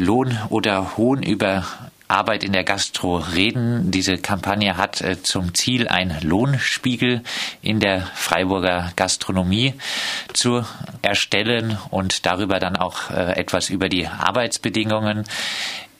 Lohn 0.00 0.38
oder 0.48 0.96
Hohn 0.96 1.22
über 1.22 1.64
Arbeit 2.10 2.42
in 2.42 2.52
der 2.52 2.64
Gastro 2.64 3.18
reden. 3.18 3.92
Diese 3.92 4.18
Kampagne 4.18 4.76
hat 4.76 5.00
äh, 5.00 5.22
zum 5.22 5.54
Ziel, 5.54 5.86
einen 5.86 6.20
Lohnspiegel 6.22 7.22
in 7.62 7.78
der 7.78 8.00
Freiburger 8.14 8.92
Gastronomie 8.96 9.74
zu 10.32 10.64
erstellen 11.02 11.78
und 11.90 12.26
darüber 12.26 12.58
dann 12.58 12.76
auch 12.76 13.10
äh, 13.10 13.38
etwas 13.38 13.70
über 13.70 13.88
die 13.88 14.08
Arbeitsbedingungen 14.08 15.24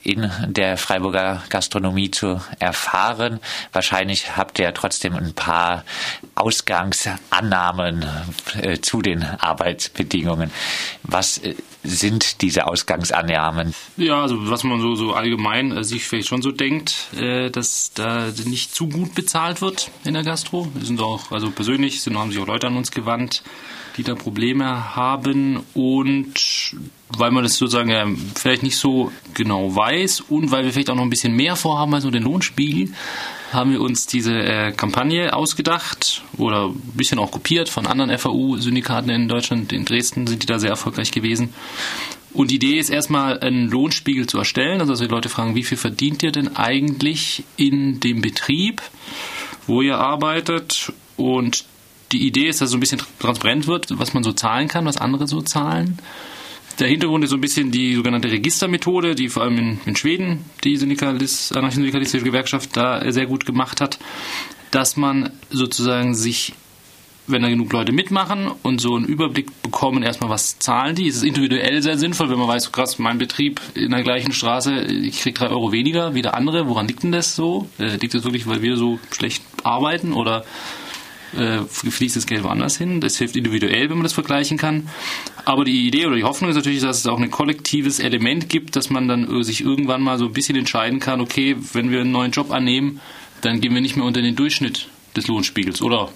in 0.03 0.29
der 0.47 0.77
Freiburger 0.77 1.43
Gastronomie 1.49 2.11
zu 2.11 2.41
erfahren. 2.59 3.39
Wahrscheinlich 3.71 4.35
habt 4.35 4.59
ihr 4.59 4.73
trotzdem 4.73 5.15
ein 5.15 5.33
paar 5.33 5.83
Ausgangsannahmen 6.35 8.05
äh, 8.61 8.79
zu 8.79 9.01
den 9.01 9.23
Arbeitsbedingungen. 9.23 10.51
Was 11.03 11.37
äh, 11.39 11.55
sind 11.83 12.41
diese 12.41 12.67
Ausgangsannahmen? 12.67 13.73
Ja, 13.97 14.21
also 14.21 14.49
was 14.49 14.63
man 14.63 14.81
so, 14.81 14.95
so 14.95 15.13
allgemein 15.13 15.71
äh, 15.71 15.83
sich 15.83 16.03
vielleicht 16.03 16.27
schon 16.27 16.41
so 16.41 16.51
denkt, 16.51 17.13
äh, 17.15 17.49
dass 17.49 17.93
da 17.93 18.27
nicht 18.45 18.73
zu 18.73 18.87
gut 18.87 19.15
bezahlt 19.15 19.61
wird 19.61 19.91
in 20.03 20.13
der 20.13 20.23
Gastro. 20.23 20.67
Wir 20.73 20.85
sind 20.85 20.99
auch, 21.01 21.31
also 21.31 21.51
persönlich 21.51 22.01
sind, 22.01 22.17
haben 22.17 22.31
sich 22.31 22.41
auch 22.41 22.47
Leute 22.47 22.67
an 22.67 22.77
uns 22.77 22.91
gewandt, 22.91 23.43
die 23.97 24.03
da 24.03 24.15
Probleme 24.15 24.95
haben 24.95 25.63
und 25.73 26.60
weil 27.09 27.31
man 27.31 27.43
das 27.43 27.57
sozusagen 27.57 28.31
vielleicht 28.35 28.63
nicht 28.63 28.77
so 28.77 29.11
genau 29.33 29.75
weiß 29.75 30.21
und 30.21 30.51
weil 30.51 30.65
wir 30.65 30.73
vielleicht 30.73 30.89
auch 30.89 30.95
noch 30.95 31.03
ein 31.03 31.09
bisschen 31.09 31.35
mehr 31.35 31.55
vorhaben 31.55 31.93
als 31.93 32.03
nur 32.03 32.11
den 32.11 32.23
Lohnspiegel, 32.23 32.93
haben 33.51 33.71
wir 33.71 33.81
uns 33.81 34.07
diese 34.07 34.33
äh, 34.33 34.71
Kampagne 34.71 35.33
ausgedacht 35.33 36.23
oder 36.37 36.69
ein 36.69 36.93
bisschen 36.93 37.19
auch 37.19 37.31
kopiert 37.31 37.69
von 37.69 37.85
anderen 37.85 38.17
FAU-Syndikaten 38.17 39.09
in 39.09 39.27
Deutschland. 39.27 39.73
In 39.73 39.85
Dresden 39.85 40.25
sind 40.25 40.43
die 40.43 40.47
da 40.47 40.57
sehr 40.57 40.69
erfolgreich 40.69 41.11
gewesen. 41.11 41.53
Und 42.33 42.51
die 42.51 42.55
Idee 42.55 42.79
ist 42.79 42.89
erstmal, 42.89 43.39
einen 43.39 43.69
Lohnspiegel 43.69 44.25
zu 44.25 44.37
erstellen, 44.37 44.79
also 44.79 44.93
dass 44.93 45.01
wir 45.01 45.09
Leute 45.09 45.27
fragen, 45.27 45.55
wie 45.55 45.63
viel 45.63 45.77
verdient 45.77 46.23
ihr 46.23 46.31
denn 46.31 46.55
eigentlich 46.55 47.43
in 47.57 47.99
dem 47.99 48.21
Betrieb, 48.21 48.81
wo 49.67 49.81
ihr 49.81 49.97
arbeitet? 49.97 50.93
Und 51.17 51.65
die 52.13 52.25
Idee 52.25 52.47
ist, 52.47 52.61
dass 52.61 52.69
so 52.71 52.77
ein 52.77 52.79
bisschen 52.79 53.01
transparent 53.19 53.67
wird, 53.67 53.87
was 53.99 54.13
man 54.13 54.23
so 54.23 54.31
zahlen 54.31 54.69
kann, 54.69 54.85
was 54.85 54.97
andere 54.97 55.27
so 55.27 55.41
zahlen. 55.41 55.99
Der 56.81 56.89
Hintergrund 56.89 57.23
ist 57.23 57.29
so 57.29 57.37
ein 57.37 57.41
bisschen 57.41 57.69
die 57.69 57.93
sogenannte 57.93 58.31
Registermethode, 58.31 59.13
die 59.13 59.29
vor 59.29 59.43
allem 59.43 59.57
in, 59.59 59.79
in 59.85 59.95
Schweden 59.95 60.45
die 60.63 60.79
anarchosyndikalistische 60.79 62.25
Gewerkschaft 62.25 62.75
da 62.75 63.11
sehr 63.11 63.27
gut 63.27 63.45
gemacht 63.45 63.79
hat, 63.79 63.99
dass 64.71 64.97
man 64.97 65.29
sozusagen 65.51 66.15
sich 66.15 66.53
wenn 67.27 67.43
da 67.43 67.49
genug 67.49 67.71
Leute 67.71 67.91
mitmachen 67.91 68.51
und 68.63 68.81
so 68.81 68.95
einen 68.95 69.05
Überblick 69.05 69.61
bekommen, 69.61 70.01
erstmal 70.01 70.31
was 70.31 70.57
zahlen 70.57 70.95
die. 70.95 71.07
Es 71.07 71.17
ist 71.17 71.23
individuell 71.23 71.81
sehr 71.83 71.97
sinnvoll, 71.97 72.31
wenn 72.31 72.39
man 72.39 72.47
weiß, 72.47 72.71
krass, 72.71 72.97
mein 72.97 73.19
Betrieb 73.19 73.61
in 73.75 73.91
der 73.91 74.01
gleichen 74.01 74.33
Straße, 74.33 74.81
ich 74.81 75.21
kriege 75.21 75.37
drei 75.37 75.49
Euro 75.49 75.71
weniger 75.71 76.15
wie 76.15 76.23
der 76.23 76.33
andere. 76.33 76.67
Woran 76.67 76.87
liegt 76.87 77.03
denn 77.03 77.11
das 77.11 77.35
so? 77.35 77.69
Äh, 77.77 77.97
liegt 77.97 78.15
das 78.15 78.23
wirklich, 78.23 78.47
weil 78.47 78.63
wir 78.63 78.75
so 78.75 78.99
schlecht 79.11 79.43
arbeiten 79.63 80.13
oder 80.13 80.43
äh, 81.37 81.59
fließt 81.65 82.15
das 82.15 82.27
Geld 82.27 82.43
woanders 82.43 82.77
hin. 82.77 83.01
Das 83.01 83.17
hilft 83.17 83.35
individuell, 83.35 83.89
wenn 83.89 83.97
man 83.97 84.03
das 84.03 84.13
vergleichen 84.13 84.57
kann. 84.57 84.89
Aber 85.45 85.65
die 85.65 85.87
Idee 85.87 86.05
oder 86.05 86.15
die 86.15 86.23
Hoffnung 86.23 86.49
ist 86.49 86.55
natürlich, 86.55 86.81
dass 86.81 86.99
es 86.99 87.07
auch 87.07 87.19
ein 87.19 87.31
kollektives 87.31 87.99
Element 87.99 88.49
gibt, 88.49 88.75
dass 88.75 88.89
man 88.89 89.07
dann 89.07 89.43
sich 89.43 89.61
irgendwann 89.61 90.01
mal 90.01 90.17
so 90.17 90.25
ein 90.25 90.33
bisschen 90.33 90.57
entscheiden 90.57 90.99
kann, 90.99 91.21
okay, 91.21 91.55
wenn 91.73 91.91
wir 91.91 92.01
einen 92.01 92.11
neuen 92.11 92.31
Job 92.31 92.51
annehmen, 92.51 92.99
dann 93.41 93.61
gehen 93.61 93.73
wir 93.73 93.81
nicht 93.81 93.95
mehr 93.95 94.05
unter 94.05 94.21
den 94.21 94.35
Durchschnitt 94.35 94.87
des 95.15 95.27
Lohnspiegels. 95.27 95.81
Oder 95.81 96.09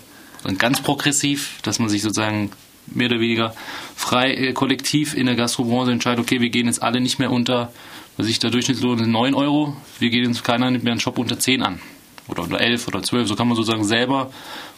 dann 0.44 0.58
ganz 0.58 0.82
progressiv, 0.82 1.60
dass 1.64 1.80
man 1.80 1.90
sich 1.90 2.02
sozusagen 2.02 2.52
mehr 2.88 3.08
oder 3.08 3.20
weniger 3.20 3.56
frei 3.96 4.34
äh, 4.34 4.54
kollektiv 4.54 5.16
in 5.16 5.26
der 5.26 5.36
Gastrobranche 5.36 5.92
entscheidet, 5.92 6.20
okay, 6.20 6.42
wir 6.42 6.50
gehen 6.50 6.68
jetzt 6.68 6.84
alle 6.84 7.02
nicht 7.02 7.20
mehr 7.20 7.32
unter, 7.32 7.72
was 8.18 8.28
ich 8.28 8.40
der 8.40 8.52
Durchschnittslohn 8.52 9.00
ist 9.00 9.08
9 9.08 9.34
Euro, 9.34 9.76
wir 10.00 10.10
gehen 10.10 10.26
jetzt 10.28 10.44
keiner 10.44 10.70
mehr 10.70 10.92
einen 10.92 11.00
Job 11.00 11.18
unter 11.18 11.40
10 11.40 11.64
an. 11.64 11.80
Oder 12.28 12.44
unter 12.44 12.60
11 12.60 12.88
oder 12.88 13.04
12. 13.04 13.28
So 13.28 13.36
kann 13.36 13.48
man 13.48 13.56
sozusagen 13.56 13.84
selber 13.84 14.32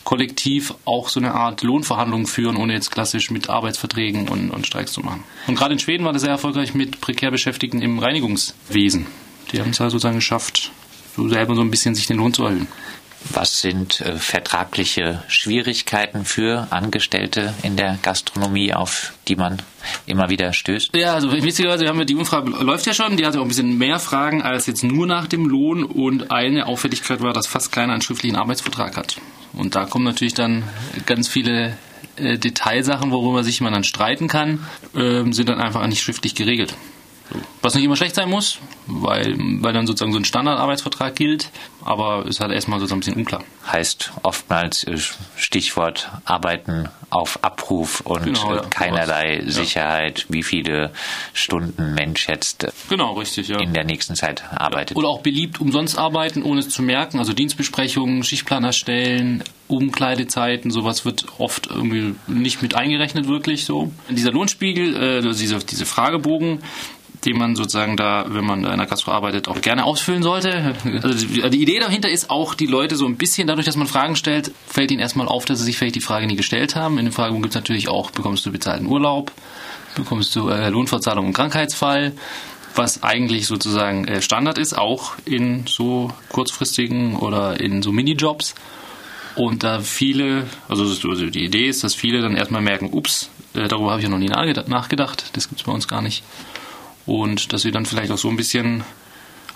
kollektiv 0.08 0.74
auch 0.86 1.10
so 1.10 1.20
eine 1.20 1.34
Art 1.34 1.64
Lohnverhandlungen 1.64 2.28
führen, 2.28 2.56
ohne 2.56 2.72
jetzt 2.72 2.92
klassisch 2.92 3.30
mit 3.30 3.50
Arbeitsverträgen 3.50 4.30
und, 4.30 4.52
und 4.52 4.66
Streiks 4.66 4.94
zu 4.94 5.02
machen. 5.02 5.26
Und 5.48 5.56
gerade 5.56 5.74
in 5.74 5.80
Schweden 5.80 6.06
war 6.06 6.14
das 6.14 6.22
sehr 6.22 6.32
erfolgreich 6.32 6.74
mit 6.74 7.02
prekär 7.02 7.30
Beschäftigten 7.30 7.82
im 7.82 8.00
Reinigungswesen. 8.00 9.06
Die 9.52 9.60
haben 9.60 9.72
es 9.72 9.80
ja 9.80 9.90
sozusagen 9.90 10.16
geschafft, 10.16 10.72
so 11.18 11.28
selber 11.28 11.56
so 11.56 11.62
ein 11.62 11.70
bisschen 11.70 11.94
sich 11.94 12.08
den 12.08 12.16
Lohn 12.20 12.34
zu 12.34 12.46
erhöhen. 12.46 12.70
Was 13.34 13.60
sind 13.60 14.00
äh, 14.00 14.16
vertragliche 14.16 15.24
Schwierigkeiten 15.28 16.24
für 16.24 16.68
Angestellte 16.70 17.54
in 17.62 17.76
der 17.76 18.00
Gastronomie, 18.02 18.74
auf 18.74 19.12
die 19.28 19.36
man 19.36 19.58
immer 20.06 20.30
wieder 20.30 20.54
stößt? 20.54 20.96
Ja, 20.96 21.16
also 21.16 21.34
witzigerweise 21.34 21.86
haben 21.86 22.00
wir 22.00 22.06
die 22.06 22.16
Umfrage 22.16 22.50
läuft 22.64 22.86
ja 22.86 22.94
schon, 22.94 23.18
die 23.18 23.26
hatte 23.26 23.40
auch 23.40 23.44
ein 23.44 23.50
bisschen 23.50 23.78
mehr 23.78 24.00
Fragen 24.00 24.42
als 24.42 24.68
jetzt 24.68 24.86
nur 24.86 25.06
nach 25.06 25.28
dem 25.28 25.48
Lohn 25.48 25.84
und 25.84 26.32
eine 26.32 26.66
Auffälligkeit 26.66 27.20
war, 27.20 27.34
dass 27.34 27.46
fast 27.46 27.74
keiner 27.74 27.92
einen 27.92 28.02
schriftlichen 28.02 28.38
Arbeitsvertrag 28.38 28.96
hat. 28.96 29.18
Und 29.58 29.76
da 29.76 29.86
kommen 29.86 30.06
natürlich 30.06 30.34
dann 30.34 30.64
ganz 31.06 31.28
viele 31.28 31.78
äh, 32.18 32.38
Detailsachen, 32.38 33.12
worüber 33.12 33.44
sich 33.44 33.60
man 33.62 33.74
dann 33.74 33.84
streiten 33.84 34.28
kann, 34.28 34.66
äh, 34.96 35.24
sind 35.32 35.50
dann 35.50 35.60
einfach 35.60 35.86
nicht 35.88 36.02
schriftlich 36.02 36.36
geregelt. 36.36 36.76
Was 37.62 37.76
nicht 37.76 37.84
immer 37.84 37.96
schlecht 37.96 38.16
sein 38.16 38.30
muss, 38.30 38.60
weil, 38.86 39.36
weil 39.38 39.74
dann 39.74 39.88
sozusagen 39.88 40.12
so 40.12 40.20
ein 40.20 40.26
Standardarbeitsvertrag 40.26 41.16
gilt, 41.16 41.50
aber 41.84 42.26
ist 42.26 42.40
halt 42.40 42.52
erstmal 42.52 42.80
sozusagen 42.80 42.98
ein 42.98 43.02
bisschen 43.02 43.16
unklar. 43.16 43.44
Heißt 43.66 44.12
oftmals 44.24 44.84
äh, 44.86 44.98
Stichwort 45.36 46.10
Arbeiten 46.26 46.90
auf 47.10 47.44
Abruf 47.44 48.02
und 48.02 48.24
genau, 48.24 48.56
ja, 48.56 48.62
keinerlei 48.62 49.40
sowas. 49.42 49.56
Sicherheit, 49.56 50.20
ja. 50.20 50.26
wie 50.30 50.44
viele 50.44 50.92
Stunden 51.34 51.94
Mensch 51.94 52.28
jetzt 52.28 52.66
äh, 52.66 52.72
genau, 52.90 53.14
richtig, 53.14 53.48
ja. 53.48 53.60
in 53.60 53.74
der 53.74 53.86
nächsten 53.86 54.16
Zeit 54.16 54.44
arbeitet. 54.52 54.98
Oder 54.98 55.08
auch 55.08 55.22
beliebt 55.22 55.62
umsonst 55.62 55.98
arbeiten, 55.98 56.44
ohne 56.44 56.60
es 56.60 56.70
zu 56.70 56.82
merken, 56.82 57.20
also 57.20 57.34
Dienstbesprechungen, 57.34 58.24
Schichtplan 58.24 58.64
erstellen, 58.64 59.44
Umkleidezeiten, 59.68 60.72
sowas 60.72 61.06
wird 61.06 61.26
oft 61.40 61.68
irgendwie 61.68 62.16
nicht 62.28 62.62
mit 62.62 62.76
eingerechnet, 62.76 63.28
wirklich 63.28 63.66
so. 63.66 63.92
Dieser 64.10 64.32
Lohnspiegel, 64.32 64.96
äh, 64.96 65.16
also 65.18 65.34
diese, 65.34 65.60
diese 65.60 65.86
Fragebogen, 65.86 66.60
die 67.28 67.34
man 67.34 67.58
sozusagen 67.58 67.98
da, 67.98 68.26
wenn 68.30 68.46
man 68.46 68.64
in 68.64 68.78
der 68.78 68.88
Gastro 68.88 69.12
arbeitet, 69.12 69.50
auch 69.50 69.60
gerne 69.60 69.84
ausfüllen 69.84 70.24
sollte. 70.24 70.76
Also 71.04 71.28
die 71.50 71.62
Idee 71.62 71.80
dahinter 71.80 72.10
ist 72.10 72.30
auch, 72.30 72.56
die 72.56 72.68
Leute 72.68 72.96
so 72.96 73.06
ein 73.06 73.18
bisschen, 73.18 73.48
dadurch, 73.48 73.66
dass 73.66 73.76
man 73.76 73.86
Fragen 73.86 74.16
stellt, 74.16 74.52
fällt 74.66 74.92
ihnen 74.92 75.02
erstmal 75.02 75.28
auf, 75.28 75.44
dass 75.44 75.60
sie 75.60 75.66
sich 75.66 75.78
vielleicht 75.78 75.96
die 75.96 76.02
Frage 76.02 76.26
nie 76.26 76.38
gestellt 76.38 76.78
haben. 76.78 76.98
In 76.98 77.06
den 77.06 77.12
Fragebogen 77.12 77.42
gibt 77.44 77.54
es 77.54 77.60
natürlich 77.60 77.90
auch, 77.90 78.12
bekommst 78.12 78.46
du 78.46 78.52
bezahlten 78.52 78.88
Urlaub, 78.88 79.34
bekommst 79.96 80.34
du 80.38 80.48
äh, 80.48 80.70
Lohnfortzahlung 80.70 81.26
im 81.26 81.34
Krankheitsfall, 81.34 82.14
was 82.76 83.04
eigentlich 83.04 83.46
sozusagen 83.46 84.08
äh, 84.08 84.22
Standard 84.22 84.58
ist, 84.58 84.78
auch 84.78 85.16
in 85.26 85.66
so 85.68 86.14
kurzfristigen 86.30 87.18
oder 87.18 87.60
in 87.60 87.82
so 87.82 87.92
Minijobs. 87.92 88.56
Und 89.36 89.64
da 89.64 89.82
viele, 89.82 90.46
also, 90.70 90.84
also 90.84 91.30
die 91.30 91.44
Idee 91.44 91.68
ist, 91.68 91.84
dass 91.84 91.94
viele 91.94 92.22
dann 92.22 92.38
erstmal 92.38 92.62
merken, 92.62 92.90
ups, 92.94 93.30
äh, 93.54 93.68
darüber 93.68 93.92
habe 93.92 94.00
ich 94.00 94.06
ja 94.06 94.10
noch 94.10 94.18
nie 94.18 94.30
nachgedacht, 94.30 95.26
das 95.34 95.50
gibt 95.50 95.60
es 95.60 95.68
bei 95.68 95.74
uns 95.74 95.90
gar 95.90 96.02
nicht 96.02 96.24
und 97.08 97.52
dass 97.54 97.66
wir 97.66 97.72
dann 97.72 97.88
vielleicht 97.88 98.12
auch 98.12 98.18
so 98.18 98.30
ein 98.30 98.38
bisschen 98.38 98.84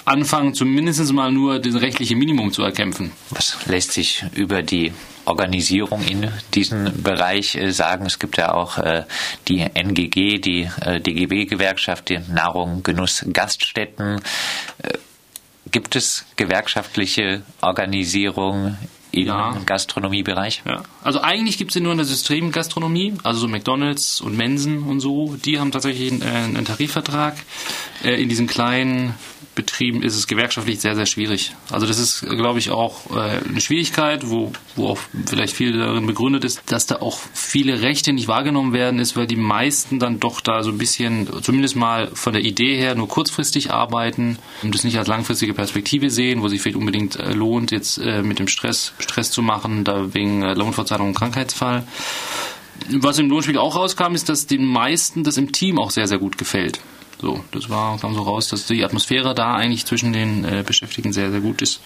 anfangen, 0.05 0.53
zumindest 0.53 1.13
mal 1.13 1.31
nur 1.31 1.59
das 1.59 1.75
rechtliche 1.75 2.15
Minimum 2.15 2.51
zu 2.51 2.63
erkämpfen. 2.63 3.11
Was 3.29 3.57
lässt 3.67 3.91
sich 3.91 4.23
über 4.33 4.63
die 4.63 4.93
Organisierung 5.25 6.03
in 6.03 6.31
diesem 6.53 7.03
Bereich 7.03 7.55
äh, 7.55 7.71
sagen? 7.71 8.05
Es 8.05 8.17
gibt 8.17 8.37
ja 8.37 8.53
auch 8.53 8.77
äh, 8.77 9.03
die 9.47 9.59
NGG, 9.59 10.39
die 10.39 10.69
äh, 10.81 10.99
DGB-Gewerkschaft, 10.99 12.09
die 12.09 12.19
Nahrung, 12.29 12.83
Genuss, 12.83 13.25
Gaststätten. 13.31 14.21
Gibt 15.69 15.95
es 15.95 16.25
gewerkschaftliche 16.35 17.43
Organisierung 17.61 18.77
im 19.11 19.27
ja. 19.27 19.57
Gastronomiebereich? 19.65 20.63
Ja. 20.65 20.83
Also 21.03 21.21
eigentlich 21.21 21.57
gibt 21.57 21.71
es 21.71 21.73
sie 21.73 21.81
nur 21.81 21.91
in 21.91 21.97
der 21.97 22.05
Systemgastronomie, 22.05 23.13
also 23.23 23.41
so 23.41 23.47
McDonalds 23.47 24.21
und 24.21 24.37
Mensen 24.37 24.83
und 24.83 24.99
so. 24.99 25.35
Die 25.35 25.59
haben 25.59 25.71
tatsächlich 25.71 26.11
einen, 26.11 26.21
äh, 26.21 26.25
einen 26.25 26.65
Tarifvertrag. 26.65 27.35
Äh, 28.03 28.21
in 28.21 28.29
diesen 28.29 28.47
kleinen 28.47 29.13
Betrieben 29.53 30.01
ist 30.01 30.15
es 30.15 30.27
gewerkschaftlich 30.27 30.79
sehr, 30.79 30.95
sehr 30.95 31.05
schwierig. 31.05 31.53
Also 31.69 31.85
das 31.85 31.99
ist, 31.99 32.21
glaube 32.21 32.59
ich, 32.59 32.71
auch 32.71 33.11
äh, 33.11 33.39
eine 33.45 33.59
Schwierigkeit, 33.59 34.29
wo, 34.29 34.53
wo 34.77 34.87
auch 34.87 34.99
vielleicht 35.25 35.53
viel 35.53 35.77
darin 35.77 36.07
begründet 36.07 36.45
ist, 36.45 36.61
dass 36.67 36.85
da 36.85 37.01
auch 37.01 37.19
viele 37.33 37.81
Rechte 37.81 38.13
nicht 38.13 38.29
wahrgenommen 38.29 38.71
werden 38.71 38.99
ist, 38.99 39.17
weil 39.17 39.27
die 39.27 39.35
meisten 39.35 39.99
dann 39.99 40.21
doch 40.21 40.39
da 40.39 40.63
so 40.63 40.71
ein 40.71 40.77
bisschen, 40.77 41.27
zumindest 41.41 41.75
mal 41.75 42.09
von 42.13 42.31
der 42.31 42.43
Idee 42.43 42.77
her, 42.77 42.95
nur 42.95 43.09
kurzfristig 43.09 43.71
arbeiten 43.71 44.37
und 44.63 44.73
das 44.73 44.85
nicht 44.85 44.97
als 44.97 45.09
langfristige 45.09 45.53
Perspektive 45.53 46.09
sehen, 46.09 46.41
wo 46.41 46.47
sich 46.47 46.61
vielleicht 46.61 46.77
unbedingt 46.77 47.17
äh, 47.17 47.33
lohnt, 47.33 47.71
jetzt 47.71 47.97
mit 47.97 48.39
dem 48.39 48.47
Stress, 48.47 48.93
Stress 48.99 49.31
zu 49.31 49.41
machen, 49.41 49.83
da 49.83 50.13
wegen 50.13 50.41
Lohnfortzahlung 50.41 51.09
und 51.09 51.13
Krankheitsfall. 51.13 51.83
Was 52.89 53.19
im 53.19 53.29
Lohnspiel 53.29 53.57
auch 53.57 53.75
rauskam, 53.75 54.15
ist, 54.15 54.29
dass 54.29 54.47
den 54.47 54.65
meisten 54.65 55.23
das 55.23 55.37
im 55.37 55.51
Team 55.51 55.77
auch 55.77 55.91
sehr, 55.91 56.07
sehr 56.07 56.19
gut 56.19 56.37
gefällt. 56.37 56.79
So, 57.21 57.43
das 57.51 57.69
war, 57.69 57.99
kam 57.99 58.15
so 58.15 58.23
raus, 58.23 58.47
dass 58.47 58.65
die 58.65 58.83
Atmosphäre 58.83 59.35
da 59.35 59.53
eigentlich 59.53 59.85
zwischen 59.85 60.11
den 60.11 60.43
äh, 60.43 60.63
Beschäftigten 60.65 61.13
sehr, 61.13 61.29
sehr 61.29 61.41
gut 61.41 61.61
ist. 61.61 61.81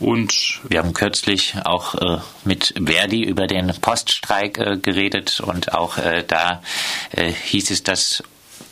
Und 0.00 0.60
wir 0.66 0.78
haben 0.78 0.94
kürzlich 0.94 1.54
auch 1.64 1.94
äh, 1.96 2.18
mit 2.44 2.72
Verdi 2.82 3.24
über 3.24 3.46
den 3.46 3.74
Poststreik 3.80 4.58
äh, 4.58 4.78
geredet 4.78 5.40
und 5.40 5.74
auch 5.74 5.98
äh, 5.98 6.24
da 6.26 6.62
äh, 7.10 7.30
hieß 7.30 7.70
es, 7.72 7.82
dass 7.82 8.22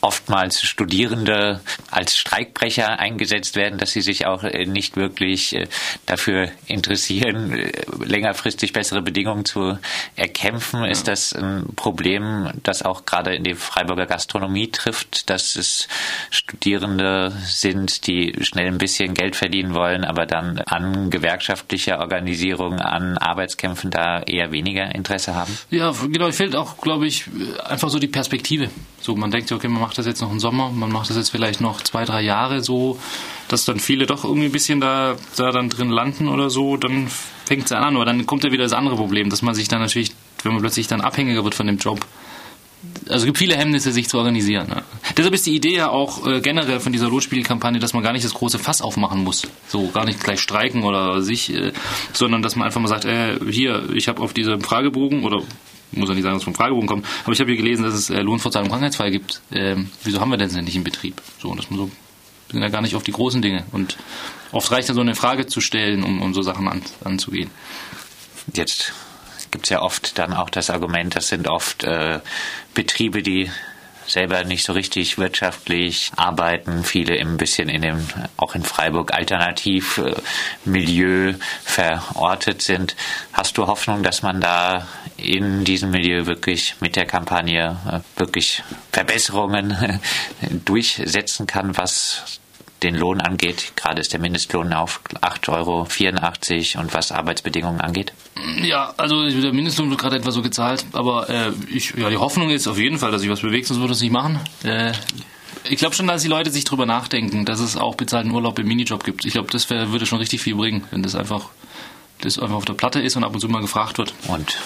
oftmals 0.01 0.63
Studierende 0.63 1.61
als 1.91 2.17
Streikbrecher 2.17 2.99
eingesetzt 2.99 3.57
werden, 3.57 3.79
dass 3.79 3.93
sie 3.93 4.03
sich 4.03 4.27
auch 4.27 4.45
äh, 4.45 4.67
nicht 4.67 4.97
wirklich 4.97 5.55
äh, 5.55 5.67
dafür 6.07 6.51
interessieren, 6.67 7.53
äh, 7.53 7.73
längerfristig 8.05 8.73
bessere 8.73 9.03
Bedingungen 9.03 9.45
zu 9.45 9.79
erkämpfen. 10.15 10.85
Ist 10.85 11.09
das 11.09 11.33
ein 11.33 11.67
Problem, 11.77 12.51
das 12.63 12.83
auch 12.83 13.07
gerade 13.07 13.35
in 13.35 13.45
die 13.45 13.55
Freiburger 13.55 14.07
Gastronomie 14.07 14.71
trifft, 14.71 15.31
dass 15.31 15.57
es 15.57 15.89
Studierende 16.31 17.33
sind, 17.45 18.07
die 18.07 18.35
schnell 18.41 18.67
ein 18.67 18.79
bisschen 18.79 19.15
Geld 19.15 19.37
verdienen 19.37 19.75
wollen, 19.75 20.05
aber 20.05 20.27
dann 20.27 20.59
an 20.61 21.11
gewerkschaftlicher 21.11 21.99
Organisierung, 22.01 22.81
an 22.81 23.19
Arbeitskämpfen 23.19 23.91
da 23.91 24.21
eher 24.23 24.53
weniger 24.53 24.95
Interesse 24.95 25.35
haben? 25.35 25.57
Ja, 25.71 25.91
genau. 25.91 26.31
Fehlt 26.31 26.57
auch, 26.57 26.79
glaube 26.79 27.07
ich, 27.07 27.25
einfach 27.65 27.89
so 27.89 27.99
die 27.99 28.09
Perspektive. 28.09 28.71
So, 29.01 29.15
man 29.15 29.31
denkt, 29.31 29.53
okay, 29.53 29.69
man 29.69 29.83
macht 29.87 29.99
das 29.99 30.07
jetzt 30.07 30.21
noch 30.21 30.33
im 30.33 30.41
Sommer, 30.41 30.71
man 30.71 30.91
macht 30.91 31.11
das 31.11 31.17
jetzt 31.17 31.31
vielleicht 31.31 31.61
noch 31.61 31.81
zwei, 31.81 32.05
drei 32.05 32.21
Jahre 32.21 32.61
so, 32.61 32.99
dass 33.47 33.65
dann 33.65 33.79
viele 33.79 34.07
doch 34.07 34.25
irgendwie 34.25 34.47
ein 34.47 34.53
bisschen 34.53 34.81
da, 34.81 35.15
da 35.37 35.53
dann 35.53 35.69
drin 35.69 35.91
landen 35.91 36.27
oder 36.27 36.51
so, 36.51 36.77
dann 36.77 37.07
fängt 37.45 37.67
es 37.67 37.73
an. 37.73 37.95
Aber 37.95 38.05
dann 38.05 38.27
kommt 38.27 38.43
ja 38.43 38.51
wieder 38.51 38.65
das 38.65 38.73
andere 38.73 38.97
Problem, 38.97 39.31
dass 39.31 39.43
man 39.43 39.55
sich 39.55 39.69
dann 39.69 39.81
natürlich, 39.81 40.11
wenn 40.43 40.55
man 40.55 40.61
plötzlich 40.61 40.89
dann 40.89 41.01
abhängiger 41.01 41.45
wird 41.45 41.55
von 41.55 41.69
dem 41.69 41.79
Job, 41.79 42.05
also 43.05 43.19
es 43.19 43.25
gibt 43.27 43.39
viele 43.39 43.57
Hemmnisse, 43.57 43.93
sich 43.93 44.09
zu 44.09 44.19
organisieren. 44.19 44.67
Ne? 44.69 44.83
Deshalb 45.17 45.35
ist 45.35 45.47
die 45.47 45.55
Idee 45.55 45.77
ja 45.77 45.89
auch 45.89 46.27
äh, 46.27 46.41
generell 46.41 46.81
von 46.81 46.93
dieser 46.93 47.09
Lotspielkampagne, 47.09 47.79
dass 47.79 47.93
man 47.93 48.03
gar 48.03 48.13
nicht 48.13 48.25
das 48.25 48.35
große 48.35 48.59
Fass 48.59 48.83
aufmachen 48.83 49.23
muss. 49.23 49.47
So, 49.69 49.87
gar 49.91 50.05
nicht 50.05 50.23
gleich 50.23 50.41
streiken 50.41 50.83
oder 50.83 51.23
sich, 51.23 51.55
äh, 51.55 51.73
sondern 52.13 52.43
dass 52.43 52.57
man 52.57 52.67
einfach 52.67 52.81
mal 52.81 52.89
sagt, 52.89 53.05
äh, 53.05 53.39
hier, 53.49 53.89
ich 53.95 54.09
habe 54.09 54.21
auf 54.21 54.33
diesem 54.33 54.63
Fragebogen 54.63 55.23
oder 55.23 55.43
muss 55.97 56.09
ja 56.09 56.15
nicht 56.15 56.25
sagen, 56.25 56.35
dass 56.35 56.43
es 56.43 56.45
vom 56.45 56.55
Fragebogen 56.55 56.89
kommt, 56.89 57.07
aber 57.25 57.33
ich 57.33 57.41
habe 57.41 57.51
hier 57.51 57.63
gelesen, 57.63 57.85
dass 57.85 57.95
es 57.95 58.11
äh, 58.11 58.21
Lohnfortzahlung 58.21 58.69
Krankheitsfall 58.69 59.11
gibt. 59.11 59.41
Ähm, 59.53 59.91
wieso 60.05 60.21
haben 60.21 60.31
wir 60.31 60.37
denn 60.37 60.49
das 60.49 60.57
nicht 60.57 60.77
im 60.77 60.85
Betrieb? 60.85 61.21
So, 61.41 61.55
dass 61.55 61.71
man 61.71 61.79
so 61.79 61.91
sind 62.51 62.63
ja 62.63 62.69
gar 62.69 62.83
nicht 62.83 62.95
auf 62.95 63.03
die 63.03 63.13
großen 63.13 63.43
Dinge. 63.43 63.65
Und 63.73 63.97
oft 64.53 64.71
reicht 64.71 64.89
ja 64.89 64.95
so 64.95 65.01
eine 65.01 65.15
Frage 65.15 65.47
zu 65.47 65.61
stellen, 65.61 66.03
um, 66.03 66.23
um 66.23 66.35
so 66.35 66.43
Sachen 66.43 66.69
an, 66.69 66.83
anzugehen. 67.05 67.51
Jetzt 68.55 68.93
gibt 69.51 69.67
es 69.67 69.71
ja 69.71 69.83
oft 69.83 70.19
dann 70.19 70.33
auch 70.33 70.51
das 70.51 70.71
Argument, 70.71 71.17
das 71.17 71.29
sind 71.29 71.49
oft 71.49 71.85
äh, 71.85 72.21
Betriebe, 72.75 73.23
die 73.23 73.51
selber 74.07 74.45
nicht 74.45 74.65
so 74.65 74.73
richtig 74.73 75.19
wirtschaftlich 75.19 76.11
arbeiten, 76.17 76.85
viele 76.85 77.19
ein 77.19 77.37
bisschen 77.37 77.69
in 77.69 77.83
dem, 77.83 78.07
auch 78.37 78.55
in 78.55 78.63
Freiburg, 78.63 79.13
Alternativmilieu 79.13 81.35
verortet 81.65 82.63
sind. 82.63 82.97
Hast 83.33 83.59
du 83.59 83.67
Hoffnung, 83.67 84.03
dass 84.03 84.23
man 84.23 84.41
da 84.41 84.87
in 85.17 85.65
diesem 85.65 85.91
Milieu 85.91 86.27
wirklich 86.27 86.77
mit 86.81 86.97
der 86.97 87.07
Kampagne 87.07 87.77
äh, 87.91 88.01
wirklich 88.19 88.63
Verbesserungen 88.93 90.01
durchsetzen 90.65 91.47
kann, 91.47 91.77
was 91.77 92.41
den 92.83 92.95
Lohn 92.95 93.21
angeht. 93.21 93.73
Gerade 93.77 94.01
ist 94.01 94.13
der 94.13 94.21
Mindestlohn 94.21 94.73
auf 94.73 95.01
8,84 95.21 95.51
Euro 95.53 96.83
und 96.83 96.95
was 96.95 97.13
Arbeitsbedingungen 97.13 97.81
angeht? 97.81 98.13
Ja, 98.63 98.93
also 98.97 99.29
der 99.29 99.53
Mindestlohn 99.53 99.91
wird 99.91 100.01
gerade 100.01 100.17
etwa 100.17 100.31
so 100.31 100.43
gezahlt, 100.43 100.85
aber 100.93 101.29
äh, 101.31 101.53
ich, 101.71 101.95
ja, 101.97 102.11
die 102.11 102.19
Hoffnung 102.19 102.51
ist 102.51 102.67
auf 102.67 102.79
jeden 102.79 102.99
Fall, 102.99 103.11
dass 103.11 103.23
sich 103.23 103.31
was 103.31 103.41
bewegt, 103.41 103.67
sonst 103.67 103.81
würde 103.81 103.95
es 103.95 104.01
nicht 104.01 104.13
machen. 104.13 104.41
Äh, 104.63 104.93
ich 105.69 105.79
glaube 105.79 105.95
schon, 105.95 106.07
dass 106.07 106.23
die 106.23 106.29
Leute 106.29 106.51
sich 106.51 106.65
darüber 106.65 106.87
nachdenken, 106.87 107.45
dass 107.45 107.61
es 107.61 107.77
auch 107.77 107.95
bezahlten 107.95 108.31
Urlaub 108.31 108.59
im 108.59 108.69
Minijob 108.69 109.05
gibt. 109.05 109.25
Ich 109.25 109.33
glaube, 109.33 109.51
das 109.51 109.69
wär, 109.71 109.91
würde 109.91 110.07
schon 110.07 110.19
richtig 110.19 110.41
viel 110.41 110.55
bringen, 110.55 110.85
wenn 110.91 111.03
das 111.03 111.15
einfach 111.15 111.51
das 112.21 112.39
einfach 112.39 112.57
auf 112.57 112.65
der 112.65 112.75
Platte 112.75 113.01
ist 113.01 113.17
und 113.17 113.25
ab 113.25 113.35
und 113.35 113.41
zu 113.41 113.49
mal 113.49 113.61
gefragt 113.61 113.99
wird. 113.99 114.15
Und 114.29 114.57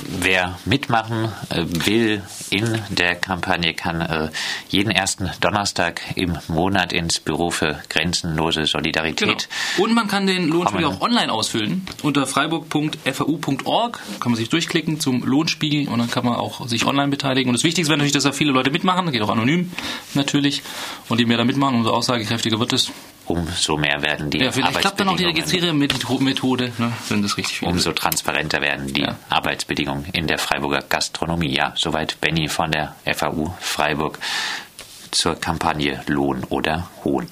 wer 0.00 0.58
mitmachen 0.64 1.32
äh, 1.50 1.64
will 1.86 2.22
in 2.50 2.82
der 2.90 3.14
Kampagne, 3.14 3.74
kann 3.74 4.00
äh, 4.00 4.30
jeden 4.68 4.90
ersten 4.90 5.30
Donnerstag 5.40 6.00
im 6.16 6.38
Monat 6.48 6.92
ins 6.92 7.20
Büro 7.20 7.50
für 7.50 7.80
grenzenlose 7.88 8.66
Solidarität. 8.66 9.48
Genau. 9.76 9.84
Und 9.84 9.94
man 9.94 10.08
kann 10.08 10.26
den 10.26 10.48
Lohnspiegel 10.48 10.86
auch 10.86 11.00
online 11.00 11.32
ausfüllen 11.32 11.86
unter 12.02 12.26
freiburg.fau.org. 12.26 14.00
Kann 14.20 14.32
man 14.32 14.36
sich 14.36 14.48
durchklicken 14.48 15.00
zum 15.00 15.22
Lohnspiegel 15.22 15.88
und 15.88 15.98
dann 15.98 16.10
kann 16.10 16.24
man 16.24 16.34
auch 16.34 16.66
sich 16.68 16.84
online 16.86 17.08
beteiligen. 17.08 17.48
Und 17.48 17.54
das 17.54 17.64
Wichtigste 17.64 17.90
wäre 17.90 17.98
natürlich, 17.98 18.12
dass 18.12 18.24
da 18.24 18.32
viele 18.32 18.52
Leute 18.52 18.70
mitmachen. 18.70 19.06
Das 19.06 19.12
geht 19.12 19.22
auch 19.22 19.30
anonym 19.30 19.72
natürlich. 20.14 20.62
Und 21.08 21.18
je 21.18 21.26
mehr 21.26 21.38
da 21.38 21.44
mitmachen, 21.44 21.76
umso 21.76 21.90
aussagekräftiger 21.90 22.58
wird 22.58 22.72
es 22.72 22.90
umso 23.26 23.76
mehr 23.76 24.02
werden 24.02 24.30
die 24.30 24.38
ja, 24.38 24.52
vielleicht 24.52 24.80
klappt 24.80 25.00
dann 25.00 25.08
auch 25.08 25.16
die 25.16 25.24
Registriermethode, 25.24 26.72
ne, 26.78 26.92
wenn 27.08 27.22
das 27.22 27.36
richtig 27.36 27.62
Umso 27.62 27.92
transparenter 27.92 28.60
werden 28.60 28.92
die 28.92 29.02
ja. 29.02 29.16
Arbeitsbedingungen 29.28 30.06
in 30.12 30.26
der 30.26 30.38
Freiburger 30.38 30.82
Gastronomie. 30.82 31.54
Ja, 31.54 31.72
soweit 31.76 32.20
Benny 32.20 32.48
von 32.48 32.72
der 32.72 32.94
FAU 33.14 33.54
Freiburg 33.60 34.18
zur 35.10 35.34
Kampagne 35.36 36.02
Lohn 36.06 36.44
oder 36.48 36.88
Hohn. 37.04 37.28